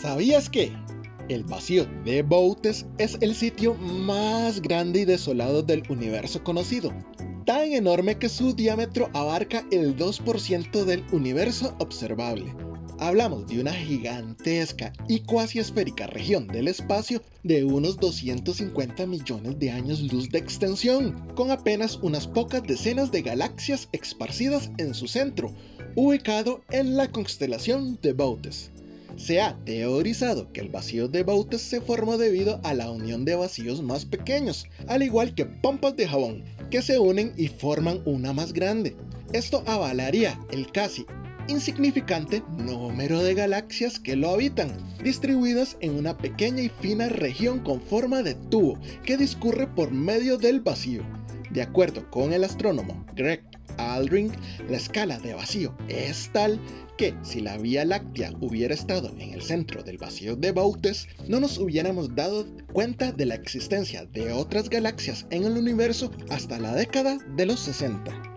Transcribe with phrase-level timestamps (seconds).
[0.00, 0.72] ¿Sabías que
[1.28, 6.90] el vacío de Boutes es el sitio más grande y desolado del universo conocido?
[7.44, 12.54] Tan enorme que su diámetro abarca el 2% del universo observable.
[12.98, 19.70] Hablamos de una gigantesca y cuasi esférica región del espacio de unos 250 millones de
[19.70, 25.52] años luz de extensión, con apenas unas pocas decenas de galaxias esparcidas en su centro,
[25.94, 28.70] ubicado en la constelación de Boutes.
[29.16, 33.34] Se ha teorizado que el vacío de Boutes se formó debido a la unión de
[33.34, 38.32] vacíos más pequeños, al igual que pompas de jabón, que se unen y forman una
[38.32, 38.96] más grande.
[39.32, 41.06] Esto avalaría el casi
[41.48, 44.70] insignificante número de galaxias que lo habitan,
[45.02, 50.38] distribuidas en una pequeña y fina región con forma de tubo que discurre por medio
[50.38, 51.02] del vacío.
[51.50, 53.42] De acuerdo con el astrónomo Greg
[53.80, 54.32] Aldrin,
[54.68, 56.60] la escala de vacío es tal
[56.96, 61.40] que si la Vía Láctea hubiera estado en el centro del vacío de Boutes, no
[61.40, 66.74] nos hubiéramos dado cuenta de la existencia de otras galaxias en el universo hasta la
[66.74, 68.29] década de los 60.